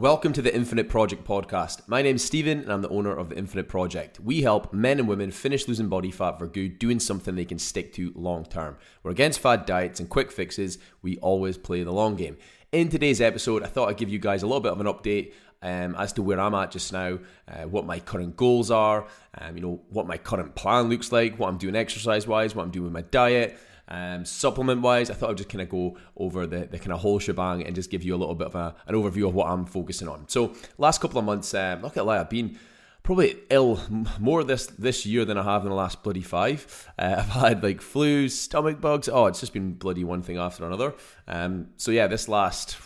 [0.00, 1.88] Welcome to the Infinite Project podcast.
[1.88, 4.20] My name's Stephen and I'm the owner of the Infinite Project.
[4.20, 7.58] We help men and women finish losing body fat for good, doing something they can
[7.58, 8.76] stick to long term.
[9.02, 10.78] We're against fad diets and quick fixes.
[11.02, 12.36] We always play the long game.
[12.70, 15.32] In today's episode, I thought I'd give you guys a little bit of an update
[15.62, 17.18] um, as to where I'm at just now,
[17.48, 19.04] uh, what my current goals are,
[19.36, 22.62] um, you know, what my current plan looks like, what I'm doing exercise wise, what
[22.62, 23.58] I'm doing with my diet,
[23.88, 27.00] um, supplement wise, I thought I'd just kind of go over the, the kind of
[27.00, 29.48] whole shebang and just give you a little bit of a, an overview of what
[29.48, 30.28] I'm focusing on.
[30.28, 32.58] So, last couple of months, um, look at lie, I've been
[33.02, 33.80] probably ill
[34.18, 36.86] more this this year than I have in the last bloody five.
[36.98, 39.08] Uh, I've had like flus, stomach bugs.
[39.08, 40.94] Oh, it's just been bloody one thing after another.
[41.26, 42.76] Um, so yeah, this last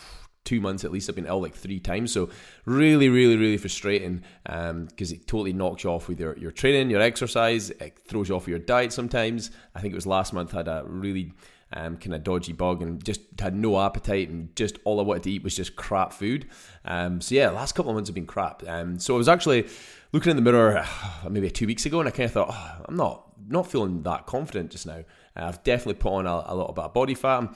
[0.43, 2.11] two months at least I've been ill like three times.
[2.11, 2.29] So
[2.65, 6.89] really, really, really frustrating because um, it totally knocks you off with your, your training,
[6.89, 7.69] your exercise.
[7.69, 9.51] It throws you off your diet sometimes.
[9.75, 11.33] I think it was last month I had a really
[11.75, 15.23] um, kind of dodgy bug and just had no appetite and just all I wanted
[15.23, 16.47] to eat was just crap food.
[16.85, 18.63] Um, so yeah, last couple of months have been crap.
[18.67, 19.67] Um, so I was actually
[20.11, 20.85] looking in the mirror
[21.29, 24.25] maybe two weeks ago and I kind of thought, oh, I'm not not feeling that
[24.25, 25.03] confident just now.
[25.35, 27.39] Uh, I've definitely put on a, a little bit of body fat.
[27.39, 27.49] I'm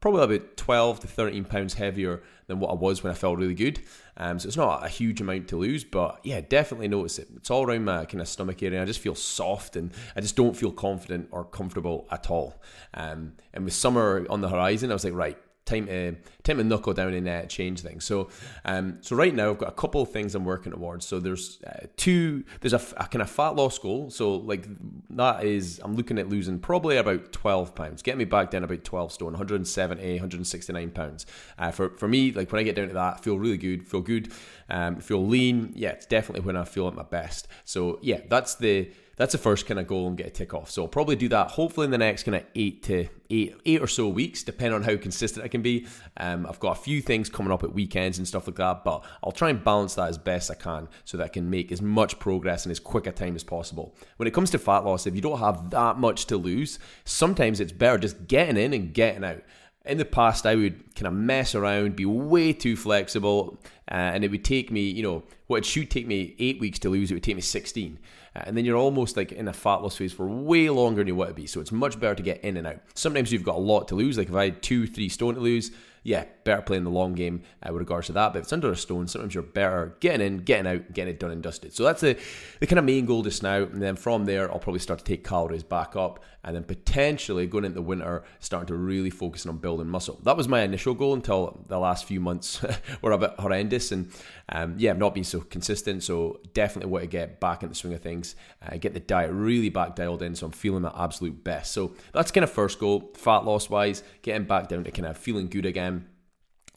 [0.00, 3.54] probably about 12 to 13 pounds heavier than what I was when I felt really
[3.54, 3.80] good.
[4.16, 7.28] Um, so it's not a huge amount to lose, but yeah, definitely notice it.
[7.36, 8.82] It's all around my kind of stomach area.
[8.82, 12.60] I just feel soft and I just don't feel confident or comfortable at all.
[12.94, 15.38] Um, and with summer on the horizon, I was like, right,
[15.70, 18.04] time to time to knuckle down and uh, change things.
[18.04, 18.28] So,
[18.64, 21.06] um, so right now I've got a couple of things I'm working towards.
[21.06, 22.44] So there's uh, two.
[22.60, 24.10] There's a, a, kind of fat loss goal.
[24.10, 24.66] So like
[25.10, 28.84] that is I'm looking at losing probably about 12 pounds, Get me back down about
[28.84, 31.26] 12 stone, 170, 169 pounds.
[31.58, 33.86] Uh, for for me, like when I get down to that, I feel really good,
[33.86, 34.32] feel good,
[34.68, 35.72] um, feel lean.
[35.74, 37.48] Yeah, it's definitely when I feel at my best.
[37.64, 40.70] So yeah, that's the that's the first kind of goal and get a tick off.
[40.70, 43.82] So I'll probably do that hopefully in the next kind of eight to eight eight
[43.82, 45.86] or so weeks, depending on how consistent I can be.
[46.16, 49.04] Um, I've got a few things coming up at weekends and stuff like that, but
[49.22, 51.82] I'll try and balance that as best I can so that I can make as
[51.82, 53.94] much progress in as quick a time as possible.
[54.16, 57.60] When it comes to fat loss, if you don't have that much to lose, sometimes
[57.60, 59.42] it's better just getting in and getting out.
[59.86, 63.58] In the past, I would kind of mess around, be way too flexible,
[63.90, 66.78] uh, and it would take me, you know, what it should take me eight weeks
[66.80, 67.98] to lose, it would take me 16.
[68.36, 71.08] Uh, and then you're almost like in a fat loss phase for way longer than
[71.08, 71.46] you want to be.
[71.46, 72.80] So it's much better to get in and out.
[72.94, 74.18] Sometimes you've got a lot to lose.
[74.18, 75.70] Like if I had two, three stone to lose,
[76.02, 78.32] yeah, better playing the long game uh, with regards to that.
[78.32, 81.20] But if it's under a stone, sometimes you're better getting in, getting out, getting it
[81.20, 81.74] done and dusted.
[81.74, 82.18] So that's the,
[82.60, 83.62] the kind of main goal just now.
[83.62, 87.46] And then from there, I'll probably start to take calories back up and then potentially
[87.46, 90.18] going into the winter, starting to really focus on building muscle.
[90.22, 92.64] That was my initial goal until the last few months
[93.02, 93.92] were a bit horrendous.
[93.92, 94.10] And
[94.48, 96.02] um, yeah, I've not been so consistent.
[96.02, 99.30] So definitely want to get back in the swing of things, uh, get the diet
[99.32, 100.34] really back dialed in.
[100.34, 101.72] So I'm feeling my absolute best.
[101.72, 105.18] So that's kind of first goal, fat loss wise, getting back down to kind of
[105.18, 105.99] feeling good again.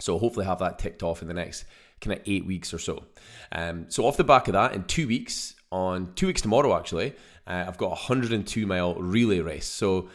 [0.03, 1.65] So hopefully have that ticked off in the next
[2.01, 3.05] kind of eight weeks or so.
[3.51, 7.13] Um, so off the back of that, in two weeks, on two weeks tomorrow actually,
[7.47, 9.65] uh, I've got a 102 mile relay race.
[9.65, 10.09] So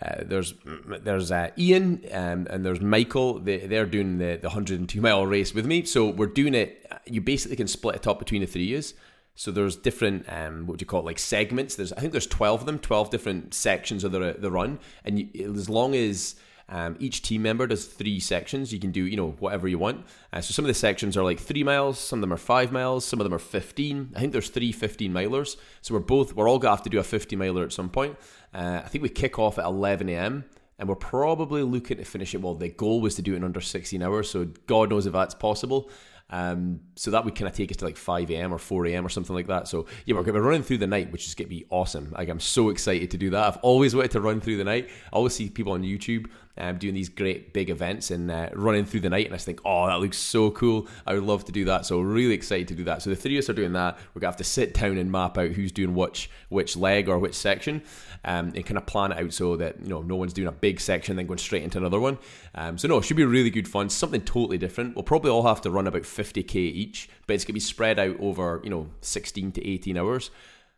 [0.00, 0.54] uh, there's
[1.02, 3.38] there's uh, Ian um, and there's Michael.
[3.38, 5.84] They, they're doing the, the 102 mile race with me.
[5.84, 6.86] So we're doing it.
[7.06, 8.94] You basically can split it up between the three years.
[9.34, 11.76] So there's different um, what do you call it, like segments.
[11.76, 15.18] There's I think there's 12 of them, 12 different sections of the the run, and
[15.18, 16.36] you, as long as
[16.72, 18.72] um, each team member does three sections.
[18.72, 20.06] You can do, you know, whatever you want.
[20.32, 22.72] Uh, so some of the sections are like three miles, some of them are five
[22.72, 24.12] miles, some of them are 15.
[24.16, 25.56] I think there's three 15 milers.
[25.82, 27.90] So we're both, we're all going to have to do a 50 miler at some
[27.90, 28.16] point.
[28.54, 30.46] Uh, I think we kick off at 11 a.m.
[30.78, 32.40] And we're probably looking to finish it.
[32.40, 34.30] Well, the goal was to do it in under 16 hours.
[34.30, 35.90] So God knows if that's possible.
[36.32, 38.54] Um, so that would kind of take us to like 5 a.m.
[38.54, 39.04] or 4 a.m.
[39.04, 39.68] or something like that.
[39.68, 42.10] So yeah, we're to be running through the night, which is going to be awesome.
[42.10, 43.44] Like I'm so excited to do that.
[43.46, 44.88] I've always wanted to run through the night.
[45.12, 48.84] I always see people on YouTube um, doing these great big events and uh, running
[48.84, 50.86] through the night, and I think, oh, that looks so cool.
[51.06, 51.86] I would love to do that.
[51.86, 53.02] So really excited to do that.
[53.02, 53.98] So the three of us are doing that.
[54.14, 57.18] We're gonna have to sit down and map out who's doing which which leg or
[57.18, 57.82] which section,
[58.24, 60.52] um, and kind of plan it out so that you know no one's doing a
[60.52, 62.18] big section then going straight into another one.
[62.54, 63.88] Um, so no, it should be really good fun.
[63.88, 64.94] Something totally different.
[64.94, 68.20] We'll probably all have to run about 50k each, but it's gonna be spread out
[68.20, 70.30] over you know 16 to 18 hours.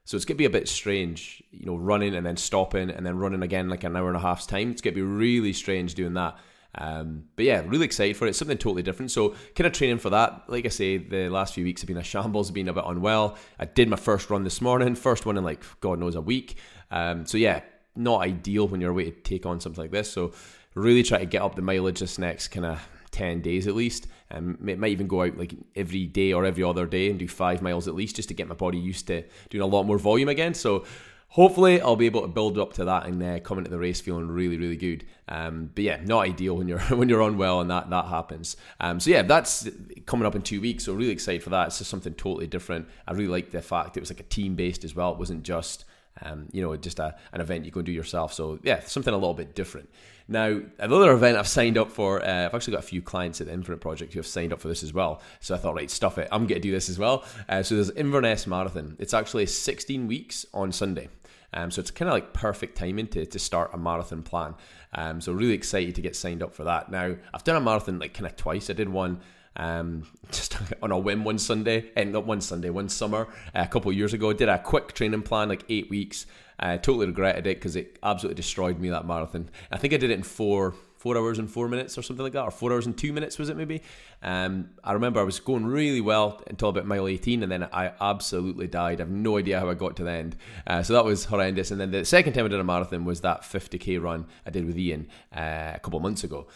[0.04, 3.06] So it's going to be a bit strange, you know, running and then stopping and
[3.06, 4.70] then running again like an hour and a half's time.
[4.70, 6.36] It's going to be really strange doing that.
[6.76, 8.34] Um, but yeah, really excited for it.
[8.34, 9.10] Something totally different.
[9.10, 10.44] So kind of training for that.
[10.48, 13.36] Like I say, the last few weeks have been a shambles, been a bit unwell.
[13.58, 16.56] I did my first run this morning, first one in like God knows a week.
[16.90, 17.60] Um, so yeah,
[17.96, 20.10] not ideal when you're away to take on something like this.
[20.10, 20.32] So
[20.74, 24.08] really try to get up the mileage this next kind of 10 days at least.
[24.30, 27.18] And um, it might even go out like every day or every other day and
[27.18, 29.84] do five miles at least just to get my body used to doing a lot
[29.84, 30.52] more volume again.
[30.52, 30.84] So
[31.28, 34.00] hopefully I'll be able to build up to that and uh, come into the race
[34.00, 35.04] feeling really, really good.
[35.28, 38.56] Um, but yeah, not ideal when you're when you're unwell and that that happens.
[38.80, 39.68] Um, so yeah, that's
[40.06, 40.84] coming up in two weeks.
[40.84, 41.68] So really excited for that.
[41.68, 42.88] It's just something totally different.
[43.06, 45.12] I really like the fact it was like a team based as well.
[45.12, 45.84] It wasn't just
[46.22, 48.32] um, you know, just a, an event you go and do yourself.
[48.32, 49.88] So yeah, something a little bit different.
[50.26, 53.46] Now, another event I've signed up for, uh, I've actually got a few clients at
[53.46, 55.20] the Infinite Project who have signed up for this as well.
[55.40, 57.24] So I thought, right, stuff it, I'm going to do this as well.
[57.48, 58.96] Uh, so there's Inverness Marathon.
[58.98, 61.08] It's actually 16 weeks on Sunday.
[61.52, 64.54] Um, so it's kind of like perfect timing to, to start a marathon plan.
[64.94, 66.90] Um, so really excited to get signed up for that.
[66.90, 68.70] Now, I've done a marathon like kind of twice.
[68.70, 69.20] I did one
[69.56, 73.68] um, just on a whim one Sunday, and not one Sunday, one summer uh, a
[73.68, 74.32] couple years ago.
[74.32, 76.26] Did a quick training plan, like eight weeks.
[76.58, 79.50] I totally regretted it because it absolutely destroyed me that marathon.
[79.70, 80.74] I think I did it in four
[81.04, 83.38] four hours and four minutes or something like that, or four hours and two minutes
[83.38, 83.82] was it maybe?
[84.22, 87.92] Um, I remember I was going really well until about mile 18, and then I
[88.00, 89.00] absolutely died.
[89.00, 90.34] I have no idea how I got to the end.
[90.66, 91.70] Uh, so that was horrendous.
[91.70, 94.64] And then the second time I did a marathon was that 50k run I did
[94.64, 96.46] with Ian uh, a couple months ago,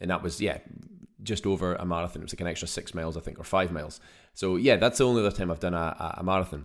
[0.00, 0.56] and that was yeah
[1.22, 2.22] just over a marathon.
[2.22, 4.00] It was like an extra six miles, I think, or five miles.
[4.32, 6.64] So yeah, that's the only other time I've done a, a marathon.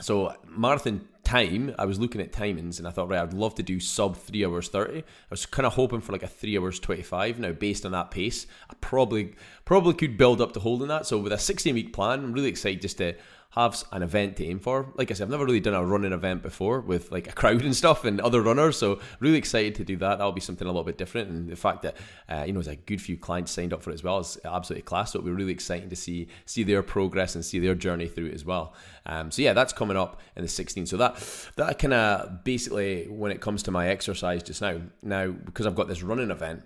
[0.00, 3.62] So marathon time, I was looking at timings and I thought, right, I'd love to
[3.62, 5.00] do sub three hours thirty.
[5.00, 7.38] I was kind of hoping for like a three hours twenty five.
[7.38, 9.34] Now, based on that pace, I probably
[9.64, 11.06] probably could build up to holding that.
[11.06, 13.14] So with a sixteen week plan, I'm really excited just to
[13.52, 14.92] have an event to aim for.
[14.94, 17.62] Like I said, I've never really done a running event before with like a crowd
[17.62, 18.78] and stuff and other runners.
[18.78, 20.16] So really excited to do that.
[20.16, 21.28] That'll be something a little bit different.
[21.28, 21.96] And the fact that
[22.28, 24.38] uh, you know, there's a good few clients signed up for it as well is
[24.44, 25.12] absolutely class.
[25.12, 28.26] So it'll be really exciting to see see their progress and see their journey through
[28.26, 28.74] it as well.
[29.04, 30.88] Um, so yeah, that's coming up in the 16th.
[30.88, 31.22] So that
[31.56, 34.80] that kind of basically when it comes to my exercise just now.
[35.02, 36.62] Now because I've got this running event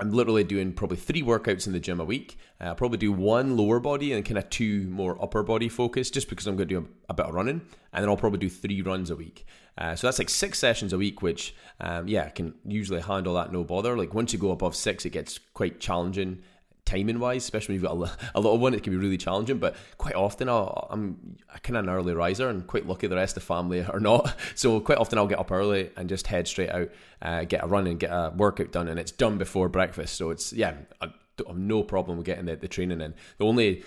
[0.00, 2.38] I'm literally doing probably three workouts in the gym a week.
[2.60, 6.10] Uh, I'll probably do one lower body and kind of two more upper body focus
[6.10, 7.62] just because I'm going to do a, a bit of running.
[7.92, 9.46] And then I'll probably do three runs a week.
[9.78, 13.34] Uh, so that's like six sessions a week, which, um, yeah, I can usually handle
[13.34, 13.96] that no bother.
[13.96, 16.42] Like once you go above six, it gets quite challenging
[16.86, 19.58] timing wise, especially when you've got a, little one, it can be really challenging.
[19.58, 23.36] But quite often, i am kind of an early riser and quite lucky the rest
[23.36, 24.34] of the family are not.
[24.54, 26.88] So quite often, I'll get up early and just head straight out,
[27.20, 30.16] uh, get a run and get a workout done, and it's done before breakfast.
[30.16, 31.10] So it's yeah, I
[31.46, 33.12] have no problem with getting the, the training in.
[33.38, 33.84] The only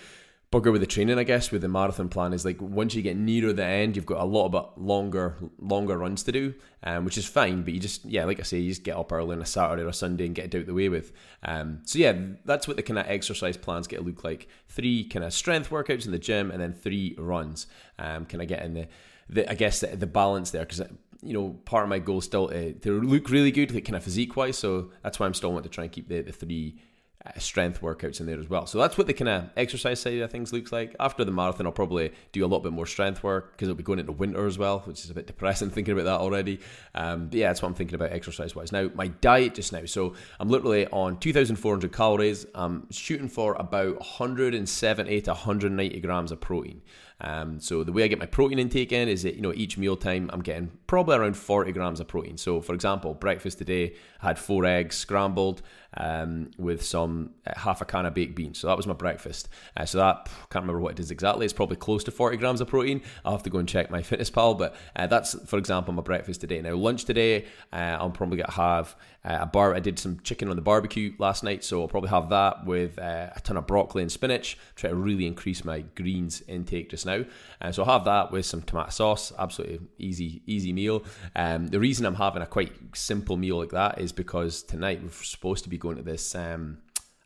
[0.52, 3.16] bugger with the training, I guess, with the marathon plan is like once you get
[3.16, 7.16] nearer the end, you've got a lot bit longer longer runs to do, um, which
[7.16, 7.62] is fine.
[7.62, 9.82] But you just yeah, like I say, you just get up early on a Saturday
[9.82, 11.12] or a Sunday and get it out the way with.
[11.44, 12.14] Um, so yeah,
[12.44, 14.48] that's what the kind of exercise plans get to look like.
[14.68, 17.66] Three kind of strength workouts in the gym, and then three runs.
[17.98, 18.88] Um, can I get in the,
[19.28, 20.82] the I guess the, the balance there because
[21.22, 24.02] you know, part of my goal still to, to look really good, like kind of
[24.02, 24.56] physique wise.
[24.56, 26.80] So that's why I'm still want to try and keep the, the three
[27.26, 28.64] uh, strength workouts in there as well.
[28.64, 30.96] So that's what the kind of exercise side of things looks like.
[30.98, 33.82] After the marathon, I'll probably do a little bit more strength work because it'll be
[33.82, 36.60] going into winter as well, which is a bit depressing thinking about that already.
[36.94, 38.72] Um, but yeah, that's what I'm thinking about exercise wise.
[38.72, 39.84] Now, my diet just now.
[39.84, 42.46] So I'm literally on 2,400 calories.
[42.54, 46.80] I'm shooting for about 170 to 190 grams of protein.
[47.22, 49.76] Um, so the way I get my protein intake in is that you know each
[49.76, 52.38] meal time I'm getting probably around 40 grams of protein.
[52.38, 55.60] So for example, breakfast today I had four eggs scrambled
[55.94, 57.09] um, with some
[57.46, 58.58] uh, half a can of baked beans.
[58.58, 59.48] So that was my breakfast.
[59.76, 61.44] Uh, so that can't remember what it is exactly.
[61.44, 63.02] It's probably close to 40 grams of protein.
[63.24, 66.02] I'll have to go and check my fitness pal, but uh, that's for example my
[66.02, 66.60] breakfast today.
[66.60, 69.74] Now lunch today uh, I'll probably get have uh, a bar.
[69.74, 72.98] I did some chicken on the barbecue last night, so I'll probably have that with
[72.98, 74.58] a ton of broccoli and spinach.
[74.76, 77.24] Try to really increase my greens intake just now.
[77.60, 79.32] Uh, so I'll have that with some tomato sauce.
[79.38, 81.04] Absolutely easy, easy meal.
[81.36, 85.10] Um, the reason I'm having a quite simple meal like that is because tonight we're
[85.10, 86.34] supposed to be going to this.
[86.34, 86.78] Um,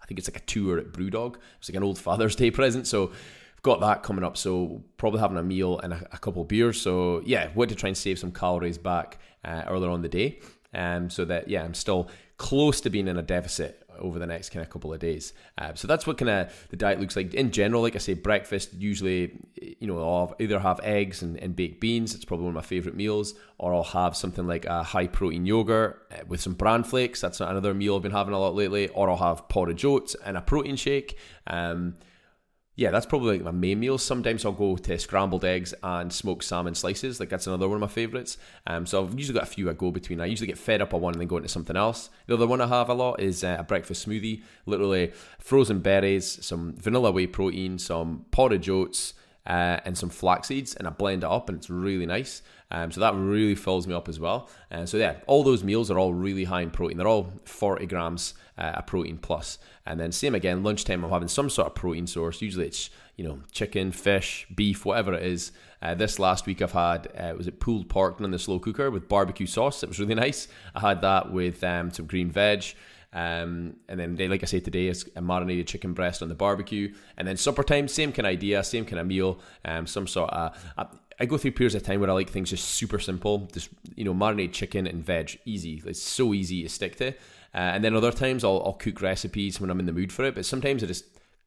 [0.04, 1.36] I think it's like a tour at Brewdog.
[1.58, 2.86] It's like an old Father's Day present.
[2.86, 4.36] So we've got that coming up.
[4.36, 6.80] So probably having a meal and a, a couple beers.
[6.80, 10.40] So yeah, want to try and save some calories back uh, earlier on the day
[10.74, 14.50] um, so that yeah, I'm still close to being in a deficit over the next
[14.50, 15.32] kind of couple of days.
[15.58, 17.82] Uh, so that's what kind of the diet looks like in general.
[17.82, 22.14] Like I say, breakfast usually, you know, I'll either have eggs and, and baked beans.
[22.14, 25.46] It's probably one of my favorite meals, or I'll have something like a high protein
[25.46, 27.20] yogurt uh, with some bran flakes.
[27.20, 28.88] That's another meal I've been having a lot lately.
[28.88, 31.18] Or I'll have porridge oats and a protein shake.
[31.46, 31.96] Um,
[32.76, 34.02] yeah, that's probably like my main meals.
[34.02, 37.20] Sometimes I'll go to scrambled eggs and smoked salmon slices.
[37.20, 38.36] Like that's another one of my favorites.
[38.66, 40.20] Um, so I've usually got a few I go between.
[40.20, 42.10] I usually get fed up on one and then go into something else.
[42.26, 44.42] The other one I have a lot is uh, a breakfast smoothie.
[44.66, 49.14] Literally frozen berries, some vanilla whey protein, some porridge oats,
[49.46, 52.42] uh, and some flax seeds, and I blend it up, and it's really nice.
[52.70, 54.48] Um, so that really fills me up as well.
[54.70, 56.96] And uh, so yeah, all those meals are all really high in protein.
[56.96, 59.58] They're all 40 grams uh, of protein plus.
[59.86, 62.40] And then same again, lunchtime I'm having some sort of protein source.
[62.42, 65.52] Usually it's you know chicken, fish, beef, whatever it is.
[65.82, 68.90] Uh, this last week I've had uh, was it pulled pork in the slow cooker
[68.90, 69.82] with barbecue sauce.
[69.82, 70.48] It was really nice.
[70.74, 72.64] I had that with um, some green veg.
[73.12, 76.92] Um, and then, like I say today, is a marinated chicken breast on the barbecue.
[77.16, 80.30] And then supper time, same kind of idea, same kind of meal, um, some sort
[80.30, 80.58] of.
[80.76, 80.84] Uh,
[81.20, 84.04] I go through periods of time where I like things just super simple, just you
[84.04, 85.80] know, marinate chicken and veg, easy.
[85.86, 87.14] It's so easy to stick to.
[87.54, 90.24] Uh, and then other times I'll, I'll cook recipes when I'm in the mood for
[90.24, 90.34] it.
[90.34, 91.04] But sometimes I just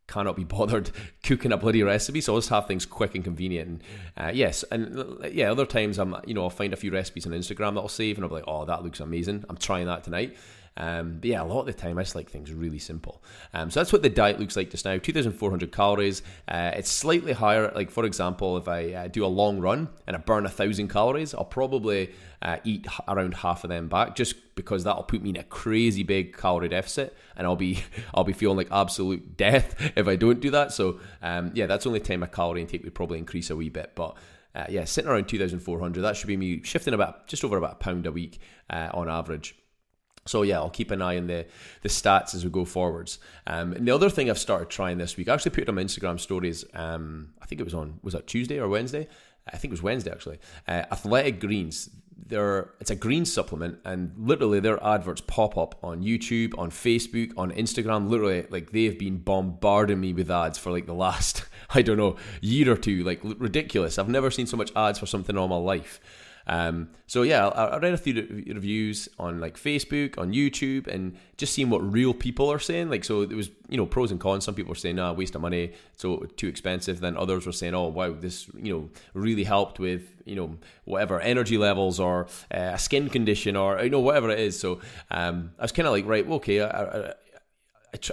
[0.07, 0.91] cannot be bothered
[1.23, 3.81] cooking a bloody recipe, so I'll just have things quick and convenient.
[4.15, 6.91] And uh, yes, and uh, yeah, other times I'm you know I'll find a few
[6.91, 9.43] recipes on Instagram that I'll save, and I'll be like, oh, that looks amazing.
[9.49, 10.37] I'm trying that tonight.
[10.77, 13.23] Um, but yeah, a lot of the time I just like things really simple.
[13.53, 16.21] Um, so that's what the diet looks like just now 2,400 calories.
[16.47, 17.71] Uh, it's slightly higher.
[17.75, 20.89] Like, for example, if I uh, do a long run and I burn a thousand
[20.89, 25.31] calories, I'll probably uh, eat around half of them back just because that'll put me
[25.31, 29.75] in a crazy big calorie deficit and I'll be I'll be feeling like absolute death
[29.95, 30.71] if I don't do that.
[30.71, 33.93] So, um, yeah, that's only time my calorie intake would probably increase a wee bit.
[33.95, 34.15] But
[34.53, 37.75] uh, yeah, sitting around 2,400, that should be me shifting about just over about a
[37.75, 39.55] pound a week uh, on average.
[40.27, 41.45] So yeah, I'll keep an eye on the
[41.81, 43.19] the stats as we go forwards.
[43.45, 45.75] Um, and the other thing I've started trying this week, I actually put it on
[45.75, 46.65] my Instagram stories.
[46.73, 49.07] Um, I think it was on was that Tuesday or Wednesday?
[49.47, 50.39] I think it was Wednesday actually.
[50.67, 51.89] Uh, Athletic Greens.
[52.29, 57.31] They're it's a green supplement, and literally their adverts pop up on YouTube, on Facebook,
[57.37, 58.09] on Instagram.
[58.09, 61.97] Literally, like they have been bombarding me with ads for like the last I don't
[61.97, 63.03] know year or two.
[63.03, 63.97] Like ridiculous.
[63.97, 66.01] I've never seen so much ads for something all my life.
[66.47, 68.13] Um, so yeah, I, I read a few
[68.47, 72.89] reviews on like Facebook, on YouTube, and just seeing what real people are saying.
[72.89, 74.45] Like, so it was you know pros and cons.
[74.45, 77.75] Some people were saying, "Nah, waste of money, so too expensive." Then others were saying,
[77.75, 82.71] "Oh, wow, this you know really helped with you know whatever energy levels or uh,
[82.73, 84.79] a skin condition or you know whatever it is." So
[85.11, 87.13] um, I was kind of like, right, okay, I, I,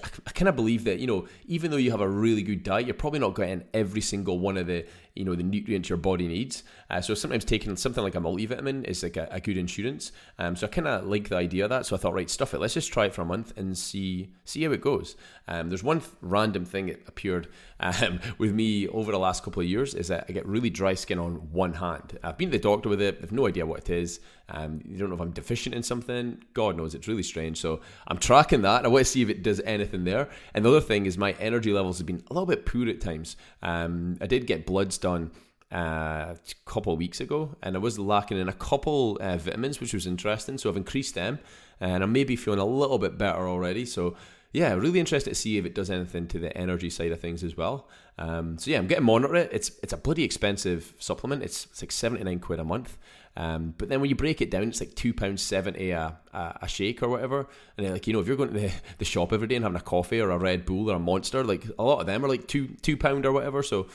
[0.02, 2.62] I, I kind of believe that you know even though you have a really good
[2.62, 5.98] diet, you're probably not getting every single one of the you know the nutrients your
[5.98, 6.64] body needs.
[6.90, 10.12] Uh, so sometimes taking something like a multivitamin is like a, a good insurance.
[10.38, 11.86] Um, so I kind of like the idea of that.
[11.86, 12.60] So I thought, right, stuff it.
[12.60, 15.16] Let's just try it for a month and see see how it goes.
[15.46, 17.48] Um, there's one th- random thing that appeared
[17.80, 20.94] um, with me over the last couple of years is that I get really dry
[20.94, 22.18] skin on one hand.
[22.22, 23.20] I've been to the doctor with it.
[23.22, 24.20] I've no idea what it is.
[24.48, 26.42] Um, you don't know if I'm deficient in something.
[26.52, 27.58] God knows, it's really strange.
[27.58, 28.84] So I'm tracking that.
[28.84, 30.28] I want to see if it does anything there.
[30.54, 33.00] And the other thing is my energy levels have been a little bit poor at
[33.00, 33.36] times.
[33.62, 35.30] Um, I did get bloods done
[35.72, 36.36] uh, a
[36.66, 40.06] couple of weeks ago, and I was lacking in a couple uh, vitamins, which was
[40.06, 40.58] interesting.
[40.58, 41.38] So I've increased them,
[41.80, 43.86] and I'm maybe feeling a little bit better already.
[43.86, 44.14] So
[44.54, 47.42] yeah, really interested to see if it does anything to the energy side of things
[47.42, 47.88] as well.
[48.18, 49.50] Um, so yeah, I'm getting monitor it.
[49.52, 51.42] It's it's a bloody expensive supplement.
[51.42, 52.96] It's, it's like 79 quid a month.
[53.36, 56.68] Um, but then when you break it down, it's like two pounds seventy a, a,
[56.68, 57.48] shake or whatever.
[57.76, 59.76] And like you know, if you're going to the, the shop every day and having
[59.76, 62.28] a coffee or a Red Bull or a Monster, like a lot of them are
[62.28, 63.62] like two two pound or whatever.
[63.62, 63.88] So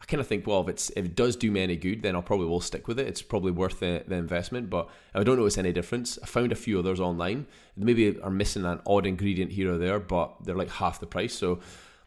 [0.00, 2.14] I kind of think, well, if it's if it does do me any good, then
[2.14, 3.08] I'll probably will stick with it.
[3.08, 4.70] It's probably worth the, the investment.
[4.70, 6.18] But I don't notice any difference.
[6.22, 7.46] I found a few others online.
[7.76, 11.34] Maybe are missing an odd ingredient here or there, but they're like half the price.
[11.34, 11.60] So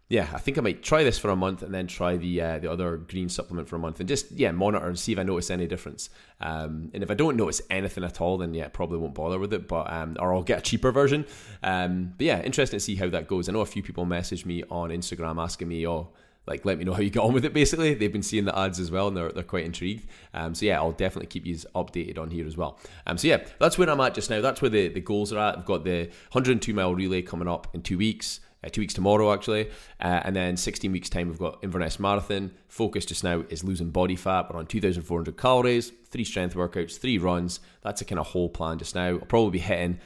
[0.09, 2.59] yeah, I think I might try this for a month and then try the uh,
[2.59, 5.23] the other green supplement for a month and just yeah monitor and see if I
[5.23, 6.09] notice any difference.
[6.39, 9.51] Um, and if I don't notice anything at all, then yeah, probably won't bother with
[9.51, 9.67] it.
[9.67, 11.25] But um, or I'll get a cheaper version.
[11.61, 13.49] Um, but yeah, interesting to see how that goes.
[13.49, 16.07] I know a few people message me on Instagram asking me, oh,
[16.45, 17.53] like let me know how you got on with it.
[17.53, 20.07] Basically, they've been seeing the ads as well, and they're, they're quite intrigued.
[20.33, 22.79] Um, so yeah, I'll definitely keep you updated on here as well.
[23.05, 24.39] Um, so yeah, that's where I'm at just now.
[24.39, 25.57] That's where the, the goals are at.
[25.57, 29.33] I've got the 102 mile relay coming up in two weeks uh, two weeks tomorrow
[29.33, 29.69] actually,
[30.01, 32.51] uh, and then 16 weeks time we've got Inverness Marathon.
[32.67, 34.51] Focus just now is losing body fat.
[34.51, 37.59] We're on 2,400 calories, three strength workouts, three runs.
[37.81, 39.09] That's a kind of whole plan just now.
[39.09, 39.99] I'll probably be hitting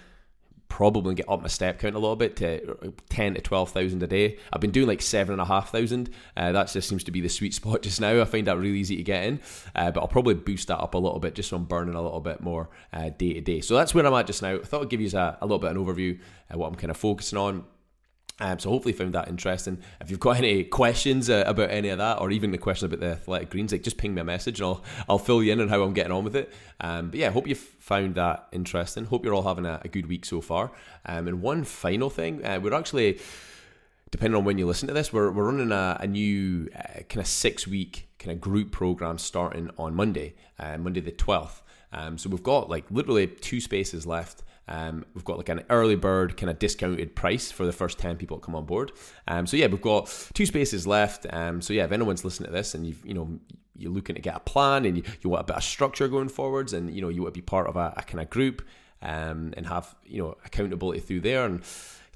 [0.71, 4.07] probably get up my step count a little bit to uh, 10 to 12,000 a
[4.07, 4.37] day.
[4.53, 6.09] I've been doing like 7,500.
[6.37, 8.21] Uh, that just seems to be the sweet spot just now.
[8.21, 9.41] I find that really easy to get in,
[9.75, 12.01] uh, but I'll probably boost that up a little bit just so I'm burning a
[12.01, 13.59] little bit more uh, day to day.
[13.59, 14.55] So that's where I'm at just now.
[14.55, 16.17] I thought I'd give you a, a little bit of an overview
[16.49, 17.65] of what I'm kind of focusing on.
[18.41, 19.77] Um, so hopefully you found that interesting.
[20.01, 22.99] If you've got any questions uh, about any of that, or even the question about
[22.99, 25.61] the athletic greens, like just ping me a message and I'll I'll fill you in
[25.61, 26.51] on how I'm getting on with it.
[26.81, 29.05] Um, but yeah, hope you found that interesting.
[29.05, 30.71] Hope you're all having a, a good week so far.
[31.05, 33.19] Um, and one final thing, uh, we're actually
[34.09, 37.21] depending on when you listen to this, we're, we're running a, a new uh, kind
[37.21, 41.61] of six week kind of group program starting on Monday, uh, Monday the 12th.
[41.93, 44.43] Um, so we've got like literally two spaces left.
[44.71, 48.15] Um, we've got like an early bird kind of discounted price for the first 10
[48.15, 48.93] people that come on board.
[49.27, 51.27] Um, so yeah, we've got two spaces left.
[51.29, 53.37] Um, so yeah, if anyone's listening to this and you've, you know,
[53.75, 56.29] you're looking to get a plan and you, you want a bit of structure going
[56.29, 58.61] forwards and, you know, you want to be part of a, a kind of group
[59.01, 61.63] um, and have, you know, accountability through there and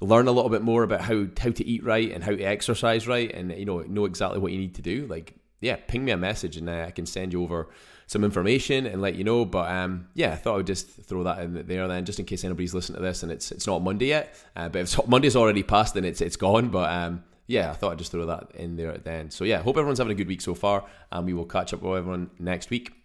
[0.00, 3.06] learn a little bit more about how, how to eat right and how to exercise
[3.06, 5.06] right and, you know, know exactly what you need to do.
[5.06, 7.68] Like yeah, ping me a message and uh, I can send you over
[8.06, 9.44] some information and let you know.
[9.44, 12.24] But um, yeah, I thought I would just throw that in there then, just in
[12.24, 14.34] case anybody's listening to this and it's it's not Monday yet.
[14.54, 16.68] Uh, but if Monday's already passed, then it's it's gone.
[16.68, 19.32] But um, yeah, I thought I'd just throw that in there at the end.
[19.32, 21.82] So yeah, hope everyone's having a good week so far, and we will catch up
[21.82, 22.92] with everyone next week.